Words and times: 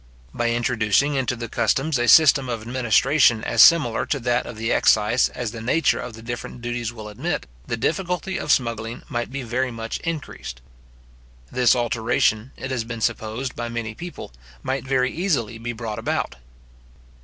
By 0.33 0.49
introducing 0.49 1.13
into 1.13 1.35
the 1.35 1.47
customs 1.47 1.99
a 1.99 2.07
system 2.07 2.49
of 2.49 2.63
administration 2.63 3.43
as 3.43 3.61
similar 3.61 4.07
to 4.07 4.19
that 4.21 4.47
of 4.47 4.57
the 4.57 4.71
excise 4.71 5.29
as 5.29 5.51
the 5.51 5.61
nature 5.61 5.99
of 5.99 6.13
the 6.13 6.23
different 6.23 6.63
duties 6.63 6.91
will 6.91 7.07
admit, 7.07 7.45
the 7.67 7.77
difficulty 7.77 8.39
of 8.39 8.51
smuggling 8.51 9.03
might 9.09 9.29
be 9.31 9.43
very 9.43 9.69
much 9.69 9.99
increased. 9.99 10.59
This 11.51 11.75
alteration, 11.75 12.49
it 12.57 12.71
has 12.71 12.83
been 12.83 13.01
supposed 13.01 13.55
by 13.55 13.69
many 13.69 13.93
people, 13.93 14.33
might 14.63 14.85
very 14.85 15.11
easily 15.13 15.59
be 15.59 15.71
brought 15.71 15.99
about. 15.99 16.35